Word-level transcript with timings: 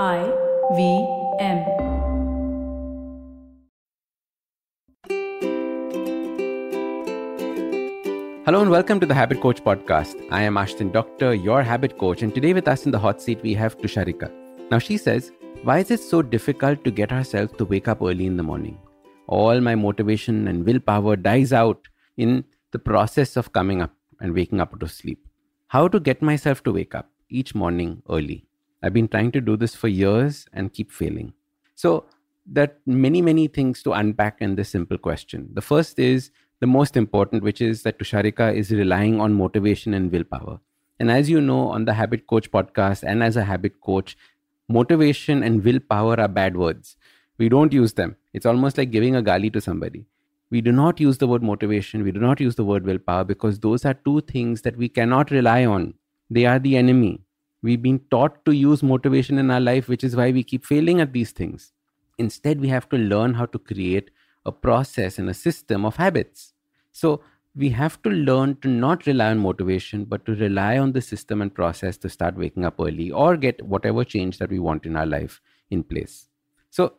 I 0.00 0.32
V 0.74 1.06
M. 1.38 1.58
Hello 8.46 8.62
and 8.62 8.70
welcome 8.70 9.00
to 9.00 9.04
the 9.04 9.12
Habit 9.12 9.42
Coach 9.42 9.62
podcast. 9.62 10.14
I 10.30 10.44
am 10.44 10.54
Ashdin 10.54 10.92
Doctor, 10.92 11.34
your 11.34 11.62
habit 11.62 11.98
coach, 11.98 12.22
and 12.22 12.34
today 12.34 12.54
with 12.54 12.68
us 12.68 12.86
in 12.86 12.90
the 12.90 12.98
hot 12.98 13.20
seat 13.20 13.42
we 13.42 13.52
have 13.52 13.76
Tusharika. 13.76 14.32
Now 14.70 14.78
she 14.78 14.96
says, 14.96 15.30
Why 15.62 15.80
is 15.80 15.90
it 15.90 16.00
so 16.00 16.22
difficult 16.22 16.84
to 16.84 16.90
get 16.90 17.12
ourselves 17.12 17.52
to 17.58 17.66
wake 17.66 17.86
up 17.86 18.00
early 18.00 18.24
in 18.24 18.38
the 18.38 18.42
morning? 18.42 18.78
All 19.26 19.60
my 19.60 19.74
motivation 19.74 20.48
and 20.48 20.64
willpower 20.64 21.16
dies 21.16 21.52
out 21.52 21.86
in 22.16 22.46
the 22.70 22.78
process 22.78 23.36
of 23.36 23.52
coming 23.52 23.82
up 23.82 23.94
and 24.22 24.32
waking 24.32 24.58
up 24.58 24.72
out 24.72 24.82
of 24.84 24.90
sleep. 24.90 25.28
How 25.66 25.86
to 25.86 26.00
get 26.00 26.22
myself 26.22 26.62
to 26.62 26.72
wake 26.72 26.94
up 26.94 27.10
each 27.28 27.54
morning 27.54 28.02
early. 28.08 28.46
I've 28.82 28.92
been 28.92 29.08
trying 29.08 29.32
to 29.32 29.40
do 29.40 29.56
this 29.56 29.74
for 29.74 29.88
years 29.88 30.46
and 30.52 30.72
keep 30.72 30.90
failing. 30.90 31.32
So, 31.74 32.04
are 32.56 32.68
many, 32.86 33.22
many 33.22 33.46
things 33.46 33.82
to 33.84 33.92
unpack 33.92 34.38
in 34.40 34.56
this 34.56 34.68
simple 34.68 34.98
question. 34.98 35.48
The 35.54 35.62
first 35.62 35.98
is 35.98 36.30
the 36.60 36.66
most 36.66 36.96
important, 36.96 37.42
which 37.42 37.60
is 37.60 37.82
that 37.82 37.98
Tusharika 37.98 38.54
is 38.54 38.70
relying 38.70 39.20
on 39.20 39.34
motivation 39.34 39.94
and 39.94 40.10
willpower. 40.10 40.58
And 40.98 41.10
as 41.10 41.30
you 41.30 41.40
know, 41.40 41.68
on 41.68 41.84
the 41.84 41.94
Habit 41.94 42.26
Coach 42.26 42.50
podcast 42.50 43.02
and 43.02 43.22
as 43.22 43.36
a 43.36 43.44
habit 43.44 43.80
coach, 43.80 44.16
motivation 44.68 45.42
and 45.42 45.64
willpower 45.64 46.20
are 46.20 46.28
bad 46.28 46.56
words. 46.56 46.96
We 47.38 47.48
don't 47.48 47.72
use 47.72 47.94
them. 47.94 48.16
It's 48.32 48.46
almost 48.46 48.78
like 48.78 48.90
giving 48.90 49.16
a 49.16 49.22
gali 49.22 49.52
to 49.52 49.60
somebody. 49.60 50.06
We 50.50 50.60
do 50.60 50.70
not 50.70 51.00
use 51.00 51.18
the 51.18 51.26
word 51.26 51.42
motivation. 51.42 52.04
We 52.04 52.12
do 52.12 52.20
not 52.20 52.40
use 52.40 52.56
the 52.56 52.64
word 52.64 52.84
willpower 52.84 53.24
because 53.24 53.58
those 53.58 53.84
are 53.84 53.94
two 53.94 54.20
things 54.20 54.62
that 54.62 54.76
we 54.76 54.88
cannot 54.88 55.30
rely 55.30 55.64
on. 55.64 55.94
They 56.30 56.46
are 56.46 56.58
the 56.58 56.76
enemy. 56.76 57.20
We've 57.62 57.80
been 57.80 58.00
taught 58.10 58.44
to 58.44 58.52
use 58.52 58.82
motivation 58.82 59.38
in 59.38 59.50
our 59.50 59.60
life, 59.60 59.88
which 59.88 60.02
is 60.02 60.16
why 60.16 60.32
we 60.32 60.42
keep 60.42 60.64
failing 60.64 61.00
at 61.00 61.12
these 61.12 61.30
things. 61.30 61.72
Instead, 62.18 62.60
we 62.60 62.68
have 62.68 62.88
to 62.90 62.96
learn 62.96 63.34
how 63.34 63.46
to 63.46 63.58
create 63.58 64.10
a 64.44 64.52
process 64.52 65.18
and 65.18 65.30
a 65.30 65.34
system 65.34 65.84
of 65.84 65.96
habits. 65.96 66.52
So, 66.90 67.22
we 67.54 67.68
have 67.68 68.02
to 68.02 68.08
learn 68.08 68.56
to 68.62 68.68
not 68.68 69.06
rely 69.06 69.30
on 69.30 69.38
motivation, 69.38 70.04
but 70.04 70.24
to 70.24 70.34
rely 70.34 70.78
on 70.78 70.92
the 70.92 71.02
system 71.02 71.42
and 71.42 71.54
process 71.54 71.98
to 71.98 72.08
start 72.08 72.34
waking 72.36 72.64
up 72.64 72.76
early 72.80 73.10
or 73.10 73.36
get 73.36 73.62
whatever 73.62 74.04
change 74.04 74.38
that 74.38 74.50
we 74.50 74.58
want 74.58 74.86
in 74.86 74.96
our 74.96 75.04
life 75.04 75.40
in 75.70 75.84
place. 75.84 76.28
So, 76.70 76.94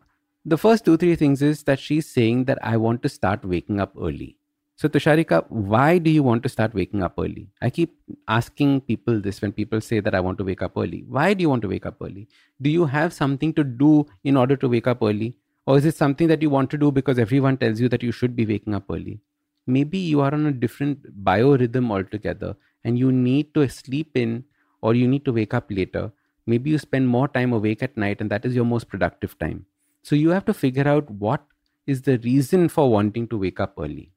the 0.46 0.58
first 0.58 0.86
two, 0.86 0.98
three 0.98 1.16
things 1.16 1.42
is 1.42 1.64
that 1.64 1.80
she's 1.80 2.08
saying 2.08 2.46
that 2.46 2.60
I 2.62 2.78
want 2.78 3.02
to 3.04 3.10
start 3.10 3.44
waking 3.44 3.80
up 3.80 3.94
early. 4.00 4.38
So, 4.84 4.90
Tusharika, 4.90 5.46
why 5.48 5.98
do 5.98 6.12
you 6.12 6.24
want 6.24 6.44
to 6.44 6.50
start 6.50 6.74
waking 6.74 7.04
up 7.04 7.14
early? 7.18 7.48
I 7.62 7.70
keep 7.70 7.96
asking 8.28 8.82
people 8.82 9.22
this 9.22 9.42
when 9.42 9.54
people 9.54 9.80
say 9.80 10.02
that 10.02 10.14
I 10.14 10.20
want 10.20 10.38
to 10.40 10.44
wake 10.44 10.62
up 10.62 10.74
early. 10.76 11.06
Why 11.08 11.34
do 11.34 11.42
you 11.42 11.48
want 11.48 11.62
to 11.62 11.70
wake 11.70 11.86
up 11.86 12.02
early? 12.02 12.28
Do 12.62 12.70
you 12.70 12.84
have 12.84 13.14
something 13.14 13.54
to 13.54 13.64
do 13.64 14.06
in 14.26 14.36
order 14.36 14.58
to 14.58 14.68
wake 14.68 14.88
up 14.88 15.02
early? 15.02 15.38
Or 15.66 15.78
is 15.78 15.86
it 15.86 15.96
something 15.96 16.28
that 16.28 16.42
you 16.42 16.50
want 16.50 16.70
to 16.72 16.78
do 16.78 16.92
because 16.92 17.18
everyone 17.18 17.56
tells 17.56 17.80
you 17.80 17.88
that 17.88 18.04
you 18.04 18.12
should 18.12 18.36
be 18.36 18.46
waking 18.46 18.76
up 18.76 18.84
early? 18.92 19.22
Maybe 19.66 19.98
you 20.00 20.20
are 20.20 20.34
on 20.34 20.48
a 20.48 20.52
different 20.52 21.24
biorhythm 21.24 21.90
altogether 21.90 22.58
and 22.84 23.00
you 23.00 23.10
need 23.10 23.54
to 23.54 23.70
sleep 23.70 24.18
in 24.18 24.44
or 24.82 24.96
you 24.96 25.08
need 25.08 25.24
to 25.24 25.32
wake 25.32 25.54
up 25.54 25.68
later. 25.70 26.12
Maybe 26.46 26.72
you 26.72 26.78
spend 26.78 27.08
more 27.08 27.30
time 27.30 27.54
awake 27.54 27.84
at 27.84 27.96
night 27.96 28.20
and 28.20 28.30
that 28.32 28.44
is 28.44 28.54
your 28.54 28.66
most 28.66 28.90
productive 28.90 29.40
time. 29.40 29.66
So, 30.02 30.18
you 30.18 30.32
have 30.32 30.44
to 30.44 30.54
figure 30.54 30.90
out 30.90 31.10
what 31.10 31.46
is 31.88 32.02
the 32.02 32.18
reason 32.18 32.68
for 32.68 32.92
wanting 32.92 33.30
to 33.30 33.38
wake 33.38 33.62
up 33.62 33.76
early 33.80 34.13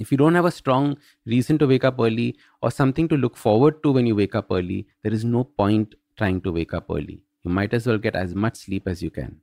if 0.00 0.10
you 0.10 0.18
don't 0.18 0.34
have 0.34 0.46
a 0.46 0.50
strong 0.50 0.96
reason 1.26 1.58
to 1.58 1.66
wake 1.66 1.84
up 1.84 2.00
early 2.00 2.36
or 2.62 2.70
something 2.70 3.06
to 3.08 3.16
look 3.16 3.36
forward 3.36 3.82
to 3.82 3.92
when 3.92 4.06
you 4.06 4.16
wake 4.16 4.34
up 4.34 4.46
early, 4.50 4.86
there 5.02 5.12
is 5.12 5.24
no 5.24 5.44
point 5.44 5.94
trying 6.16 6.40
to 6.40 6.50
wake 6.50 6.74
up 6.74 6.86
early. 6.90 7.22
You 7.44 7.50
might 7.50 7.72
as 7.74 7.86
well 7.86 7.98
get 7.98 8.16
as 8.16 8.34
much 8.34 8.56
sleep 8.56 8.88
as 8.88 9.02
you 9.02 9.10
can. 9.10 9.40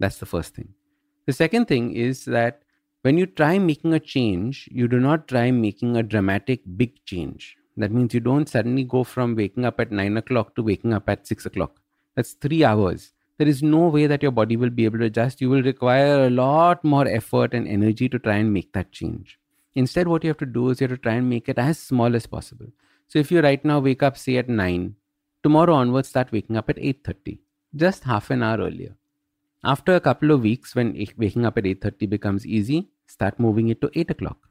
That's 0.00 0.18
the 0.18 0.26
first 0.26 0.54
thing. 0.54 0.70
The 1.26 1.32
second 1.32 1.66
thing 1.66 1.94
is 1.94 2.24
that 2.24 2.62
when 3.02 3.18
you 3.18 3.26
try 3.26 3.58
making 3.58 3.92
a 3.92 4.00
change, 4.00 4.68
you 4.72 4.88
do 4.88 4.98
not 4.98 5.28
try 5.28 5.50
making 5.50 5.96
a 5.96 6.02
dramatic 6.02 6.62
big 6.76 7.04
change. 7.04 7.56
That 7.76 7.92
means 7.92 8.12
you 8.12 8.20
don't 8.20 8.48
suddenly 8.48 8.84
go 8.84 9.04
from 9.04 9.36
waking 9.36 9.64
up 9.64 9.78
at 9.78 9.92
9 9.92 10.16
o'clock 10.16 10.56
to 10.56 10.62
waking 10.62 10.92
up 10.92 11.08
at 11.08 11.26
6 11.26 11.46
o'clock. 11.46 11.80
That's 12.16 12.32
three 12.32 12.64
hours. 12.64 13.12
There 13.38 13.46
is 13.46 13.62
no 13.62 13.86
way 13.86 14.08
that 14.08 14.22
your 14.22 14.32
body 14.32 14.56
will 14.56 14.70
be 14.70 14.84
able 14.84 14.98
to 14.98 15.04
adjust. 15.04 15.40
You 15.40 15.48
will 15.48 15.62
require 15.62 16.26
a 16.26 16.30
lot 16.30 16.82
more 16.82 17.06
effort 17.06 17.54
and 17.54 17.68
energy 17.68 18.08
to 18.08 18.18
try 18.18 18.34
and 18.36 18.52
make 18.52 18.72
that 18.72 18.90
change. 18.90 19.37
Instead, 19.80 20.08
what 20.08 20.24
you 20.24 20.30
have 20.30 20.38
to 20.38 20.52
do 20.58 20.70
is 20.70 20.80
you 20.80 20.88
have 20.88 20.96
to 20.96 21.02
try 21.02 21.14
and 21.14 21.30
make 21.30 21.48
it 21.48 21.58
as 21.64 21.78
small 21.78 22.16
as 22.16 22.26
possible. 22.26 22.66
So 23.06 23.20
if 23.20 23.30
you 23.30 23.40
right 23.40 23.64
now 23.64 23.78
wake 23.78 24.02
up, 24.02 24.16
say 24.18 24.36
at 24.36 24.48
9, 24.48 24.94
tomorrow 25.44 25.74
onwards 25.74 26.08
start 26.08 26.32
waking 26.32 26.56
up 26.56 26.68
at 26.68 26.76
8.30, 26.76 27.38
just 27.76 28.02
half 28.02 28.30
an 28.30 28.42
hour 28.42 28.58
earlier. 28.58 28.96
After 29.62 29.94
a 29.94 30.00
couple 30.00 30.32
of 30.32 30.42
weeks, 30.42 30.74
when 30.74 31.06
waking 31.16 31.46
up 31.46 31.58
at 31.58 31.64
8.30 31.64 32.10
becomes 32.10 32.44
easy, 32.44 32.88
start 33.06 33.38
moving 33.38 33.68
it 33.68 33.80
to 33.82 33.90
8 33.94 34.10
o'clock. 34.10 34.48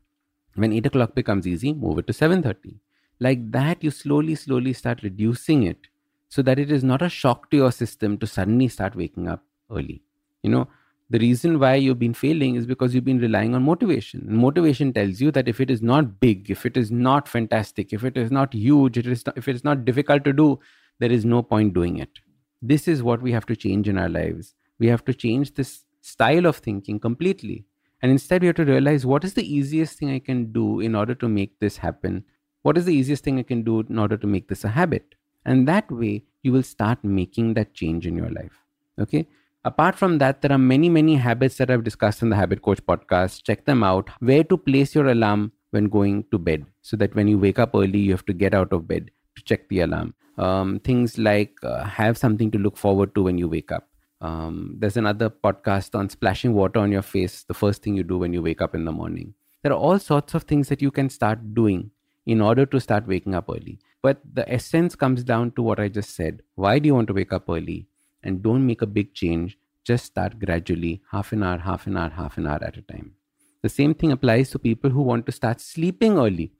When 0.55 0.71
8 0.71 0.85
o'clock 0.85 1.13
becomes 1.13 1.45
easy, 1.45 1.73
move 1.73 1.99
it 1.99 2.07
to 2.07 2.13
7.30. 2.13 2.79
Like 3.19 3.51
that, 3.51 3.83
you 3.83 3.91
slowly, 3.91 4.35
slowly 4.35 4.71
start 4.71 5.03
reducing 5.03 5.63
it 5.63 5.87
so 6.29 6.41
that 6.41 6.57
it 6.57 6.71
is 6.71 6.85
not 6.85 7.01
a 7.01 7.09
shock 7.09 7.51
to 7.51 7.57
your 7.57 7.73
system 7.73 8.17
to 8.19 8.27
suddenly 8.27 8.69
start 8.69 8.95
waking 8.95 9.27
up 9.27 9.43
early. 9.69 10.03
You 10.41 10.51
know, 10.51 10.67
the 11.09 11.19
reason 11.19 11.59
why 11.59 11.75
you've 11.75 11.99
been 11.99 12.13
failing 12.13 12.55
is 12.55 12.65
because 12.65 12.93
you've 12.93 13.05
been 13.05 13.19
relying 13.19 13.55
on 13.55 13.63
motivation. 13.63 14.25
And 14.27 14.37
motivation 14.37 14.91
tells 14.91 15.21
you 15.21 15.31
that 15.31 15.47
if 15.47 15.61
it 15.61 15.71
is 15.71 15.81
not 15.81 16.19
big, 16.19 16.49
if 16.51 16.65
it 16.65 16.75
is 16.75 16.91
not 16.91 17.29
fantastic, 17.29 17.93
if 17.93 18.03
it 18.03 18.17
is 18.17 18.29
not 18.29 18.53
huge, 18.53 18.97
it 18.97 19.07
is 19.07 19.25
not, 19.25 19.37
if 19.37 19.47
it 19.47 19.55
is 19.55 19.63
not 19.63 19.85
difficult 19.85 20.25
to 20.25 20.33
do, 20.33 20.59
there 20.99 21.11
is 21.11 21.23
no 21.23 21.41
point 21.41 21.73
doing 21.73 21.97
it. 21.97 22.19
This 22.61 22.89
is 22.89 23.03
what 23.03 23.21
we 23.21 23.31
have 23.31 23.45
to 23.45 23.55
change 23.55 23.87
in 23.87 23.97
our 23.97 24.09
lives. 24.09 24.55
We 24.79 24.87
have 24.87 25.05
to 25.05 25.13
change 25.13 25.53
this 25.53 25.85
style 26.01 26.45
of 26.45 26.57
thinking 26.57 26.99
completely. 26.99 27.65
And 28.01 28.11
instead, 28.11 28.41
we 28.41 28.47
have 28.47 28.57
to 28.57 28.65
realize 28.65 29.05
what 29.05 29.23
is 29.23 29.33
the 29.33 29.55
easiest 29.55 29.97
thing 29.97 30.11
I 30.11 30.19
can 30.19 30.51
do 30.51 30.81
in 30.81 30.93
order 30.93 31.15
to 31.15 31.29
make 31.29 31.59
this 31.59 31.77
happen? 31.77 32.25
What 32.63 32.77
is 32.77 32.85
the 32.85 32.93
easiest 32.93 33.23
thing 33.23 33.39
I 33.39 33.43
can 33.43 33.63
do 33.63 33.79
in 33.79 33.97
order 33.97 34.17
to 34.17 34.27
make 34.27 34.49
this 34.49 34.65
a 34.65 34.69
habit? 34.69 35.15
And 35.45 35.67
that 35.69 35.89
way, 35.89 36.25
you 36.43 36.51
will 36.51 36.63
start 36.63 37.01
making 37.03 37.53
that 37.53 37.73
change 37.73 38.05
in 38.05 38.17
your 38.17 38.29
life. 38.29 38.63
Okay 38.99 39.27
Apart 39.67 39.97
from 39.97 40.19
that, 40.19 40.41
there 40.41 40.53
are 40.53 40.57
many, 40.57 40.87
many 40.87 41.15
habits 41.15 41.57
that 41.57 41.69
I've 41.69 41.83
discussed 41.83 42.21
in 42.21 42.29
the 42.29 42.37
Habit 42.37 42.61
Coach 42.61 42.79
podcast. 42.85 43.43
Check 43.43 43.65
them 43.65 43.83
out. 43.83 44.09
Where 44.21 44.45
to 44.45 44.55
place 44.55 44.95
your 44.95 45.07
alarm 45.09 45.51
when 45.71 45.89
going 45.89 46.23
to 46.31 46.37
bed 46.37 46.65
so 46.81 46.95
that 46.95 47.13
when 47.15 47.27
you 47.27 47.37
wake 47.37 47.59
up 47.59 47.71
early, 47.75 47.99
you 47.99 48.11
have 48.11 48.25
to 48.27 48.33
get 48.33 48.53
out 48.53 48.71
of 48.71 48.87
bed 48.87 49.11
to 49.35 49.43
check 49.43 49.67
the 49.67 49.81
alarm. 49.81 50.13
Um, 50.37 50.79
things 50.79 51.17
like 51.17 51.57
uh, 51.63 51.83
have 51.83 52.17
something 52.17 52.49
to 52.51 52.57
look 52.57 52.77
forward 52.77 53.13
to 53.15 53.23
when 53.23 53.37
you 53.37 53.49
wake 53.49 53.73
up. 53.73 53.89
Um, 54.21 54.77
there's 54.79 54.95
another 54.95 55.29
podcast 55.29 55.99
on 55.99 56.07
splashing 56.07 56.53
water 56.53 56.79
on 56.79 56.89
your 56.89 57.01
face, 57.01 57.43
the 57.43 57.53
first 57.53 57.83
thing 57.83 57.97
you 57.97 58.03
do 58.03 58.17
when 58.17 58.31
you 58.31 58.41
wake 58.41 58.61
up 58.61 58.73
in 58.73 58.85
the 58.85 58.93
morning. 58.93 59.33
There 59.63 59.73
are 59.73 59.83
all 59.89 59.99
sorts 59.99 60.33
of 60.33 60.43
things 60.43 60.69
that 60.69 60.81
you 60.81 60.91
can 60.91 61.09
start 61.09 61.53
doing 61.53 61.91
in 62.25 62.39
order 62.39 62.65
to 62.65 62.79
start 62.79 63.05
waking 63.05 63.35
up 63.35 63.49
early. 63.49 63.79
But 64.01 64.21
the 64.33 64.49
essence 64.49 64.95
comes 64.95 65.25
down 65.25 65.51
to 65.57 65.61
what 65.61 65.77
I 65.77 65.89
just 65.89 66.15
said. 66.15 66.41
Why 66.55 66.79
do 66.79 66.87
you 66.87 66.95
want 66.95 67.09
to 67.09 67.13
wake 67.13 67.33
up 67.33 67.49
early? 67.49 67.87
And 68.23 68.41
don't 68.41 68.65
make 68.65 68.81
a 68.81 68.87
big 68.87 69.13
change. 69.13 69.57
Just 69.83 70.05
start 70.05 70.39
gradually, 70.39 71.01
half 71.11 71.31
an 71.31 71.43
hour, 71.43 71.57
half 71.57 71.87
an 71.87 71.97
hour, 71.97 72.09
half 72.09 72.37
an 72.37 72.47
hour 72.47 72.63
at 72.63 72.77
a 72.77 72.81
time. 72.81 73.13
The 73.61 73.69
same 73.69 73.93
thing 73.93 74.11
applies 74.11 74.49
to 74.51 74.59
people 74.59 74.89
who 74.89 75.01
want 75.01 75.25
to 75.25 75.31
start 75.31 75.61
sleeping 75.61 76.17
early. 76.17 76.51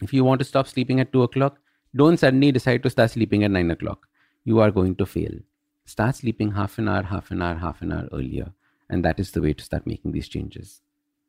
If 0.00 0.12
you 0.12 0.24
want 0.24 0.40
to 0.40 0.44
stop 0.44 0.66
sleeping 0.66 1.00
at 1.00 1.12
2 1.12 1.22
o'clock, 1.22 1.58
don't 1.96 2.18
suddenly 2.18 2.52
decide 2.52 2.82
to 2.82 2.90
start 2.90 3.10
sleeping 3.10 3.44
at 3.44 3.50
9 3.50 3.70
o'clock. 3.70 4.06
You 4.44 4.60
are 4.60 4.70
going 4.70 4.96
to 4.96 5.06
fail. 5.06 5.32
Start 5.86 6.16
sleeping 6.16 6.52
half 6.52 6.78
an 6.78 6.88
hour, 6.88 7.02
half 7.02 7.30
an 7.30 7.42
hour, 7.42 7.54
half 7.54 7.82
an 7.82 7.92
hour 7.92 8.08
earlier. 8.12 8.52
And 8.90 9.04
that 9.04 9.18
is 9.18 9.30
the 9.30 9.42
way 9.42 9.52
to 9.52 9.64
start 9.64 9.86
making 9.86 10.12
these 10.12 10.28
changes. 10.28 10.80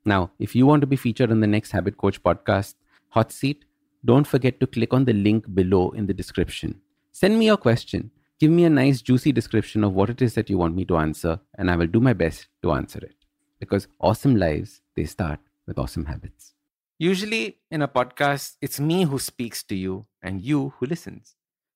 Now, 0.06 0.32
if 0.40 0.56
you 0.56 0.66
want 0.66 0.82
to 0.82 0.88
be 0.88 0.96
featured 0.96 1.32
on 1.32 1.40
the 1.40 1.48
next 1.48 1.72
Habit 1.72 1.98
Coach 1.98 2.22
podcast, 2.22 2.76
Hot 3.10 3.32
Seat, 3.32 3.66
don't 4.04 4.28
forget 4.28 4.60
to 4.60 4.68
click 4.68 4.94
on 4.94 5.06
the 5.06 5.14
link 5.14 5.54
below 5.54 5.92
in 5.92 6.06
the 6.06 6.14
description. 6.14 6.80
Send 7.12 7.40
me 7.40 7.48
your 7.48 7.58
question 7.58 8.12
give 8.40 8.52
me 8.52 8.66
a 8.66 8.70
nice, 8.70 9.02
juicy 9.02 9.32
description 9.32 9.84
of 9.84 9.94
what 9.94 10.10
it 10.10 10.22
is 10.22 10.34
that 10.34 10.50
you 10.50 10.58
want 10.58 10.76
me 10.76 10.86
to 10.86 10.98
answer, 10.98 11.40
and 11.58 11.72
I 11.72 11.76
will 11.76 11.88
do 11.88 12.00
my 12.00 12.14
best 12.14 12.48
to 12.64 12.72
answer 12.72 13.00
it. 13.00 13.16
Because 13.60 13.88
awesome 14.00 14.36
lives, 14.36 14.82
they 14.96 15.06
start 15.06 15.40
with 15.66 15.80
awesome 15.80 16.06
habits. 16.06 16.54
Usually 16.98 17.58
in 17.72 17.82
a 17.82 17.88
podcast, 17.88 18.56
it's 18.62 18.80
me 18.80 19.04
who 19.04 19.20
speaks 19.20 19.64
to 19.64 19.76
you 19.76 20.06
and 20.22 20.42
you 20.42 20.74
who 20.78 20.86
listens. 20.86 21.36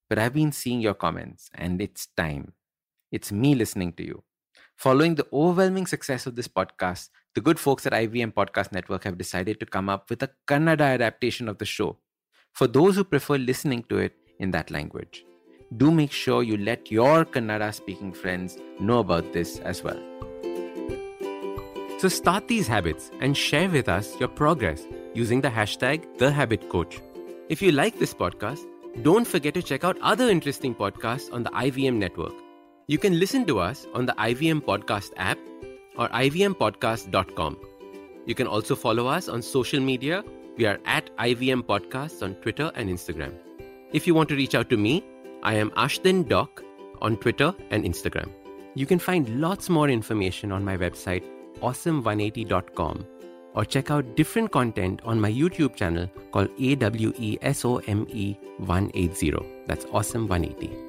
But 0.09 0.19
I've 0.19 0.33
been 0.33 0.51
seeing 0.51 0.81
your 0.81 0.93
comments, 0.93 1.49
and 1.53 1.81
it's 1.81 2.07
time. 2.17 2.53
It's 3.11 3.31
me 3.31 3.55
listening 3.55 3.93
to 3.93 4.03
you. 4.03 4.23
Following 4.75 5.15
the 5.15 5.27
overwhelming 5.33 5.87
success 5.87 6.25
of 6.25 6.35
this 6.35 6.47
podcast, 6.47 7.09
the 7.35 7.41
good 7.41 7.59
folks 7.59 7.85
at 7.85 7.93
IVM 7.93 8.33
Podcast 8.33 8.71
Network 8.71 9.03
have 9.03 9.17
decided 9.17 9.59
to 9.59 9.65
come 9.65 9.89
up 9.89 10.09
with 10.09 10.23
a 10.23 10.31
Kannada 10.47 10.93
adaptation 10.93 11.49
of 11.49 11.57
the 11.57 11.65
show 11.65 11.97
for 12.53 12.65
those 12.65 12.95
who 12.95 13.03
prefer 13.03 13.37
listening 13.37 13.83
to 13.89 13.97
it 13.97 14.15
in 14.39 14.51
that 14.51 14.71
language 14.71 15.25
do 15.77 15.91
make 15.91 16.11
sure 16.11 16.43
you 16.43 16.57
let 16.57 16.91
your 16.91 17.25
Kannada 17.25 17.73
speaking 17.73 18.11
friends 18.11 18.57
know 18.79 18.99
about 18.99 19.33
this 19.33 19.59
as 19.59 19.83
well. 19.83 19.99
So 21.99 22.07
start 22.07 22.47
these 22.47 22.67
habits 22.67 23.11
and 23.19 23.35
share 23.35 23.69
with 23.69 23.89
us 23.89 24.17
your 24.19 24.29
progress 24.29 24.85
using 25.13 25.41
the 25.41 25.49
hashtag 25.49 26.05
TheHabitCoach. 26.17 27.01
If 27.49 27.61
you 27.61 27.71
like 27.71 27.99
this 27.99 28.13
podcast, 28.13 28.65
don't 29.03 29.27
forget 29.27 29.53
to 29.53 29.61
check 29.61 29.83
out 29.83 29.97
other 30.01 30.29
interesting 30.29 30.73
podcasts 30.73 31.31
on 31.33 31.43
the 31.43 31.49
IVM 31.51 31.95
network. 31.95 32.33
You 32.87 32.97
can 32.97 33.19
listen 33.19 33.45
to 33.45 33.59
us 33.59 33.85
on 33.93 34.05
the 34.05 34.13
IVM 34.13 34.61
Podcast 34.61 35.11
app 35.17 35.37
or 35.97 36.07
ivmpodcast.com. 36.09 37.57
You 38.25 38.35
can 38.35 38.47
also 38.47 38.75
follow 38.75 39.07
us 39.07 39.29
on 39.29 39.41
social 39.41 39.79
media. 39.79 40.23
We 40.57 40.65
are 40.65 40.79
at 40.85 41.15
IVM 41.17 41.63
Podcasts 41.63 42.23
on 42.23 42.35
Twitter 42.35 42.71
and 42.75 42.89
Instagram. 42.89 43.33
If 43.91 44.07
you 44.07 44.13
want 44.13 44.29
to 44.29 44.35
reach 44.35 44.55
out 44.55 44.69
to 44.69 44.77
me, 44.77 45.03
I 45.41 45.53
am 45.53 45.71
Ashdin 45.71 46.27
Doc 46.27 46.63
on 47.01 47.15
Twitter 47.17 47.53
and 47.71 47.85
Instagram. 47.85 48.29
You 48.75 48.85
can 48.85 48.99
find 48.99 49.39
lots 49.39 49.69
more 49.69 49.89
information 49.89 50.51
on 50.51 50.65
my 50.65 50.75
website, 50.77 51.23
awesome180.com, 51.61 53.05
or 53.55 53.65
check 53.65 53.89
out 53.89 54.15
different 54.15 54.51
content 54.51 55.01
on 55.05 55.19
my 55.19 55.31
YouTube 55.31 55.75
channel 55.75 56.07
called 56.31 56.49
AWESOME 56.57 58.37
180. 58.57 59.33
That's 59.65 59.85
Awesome 59.85 60.27
180. 60.27 60.88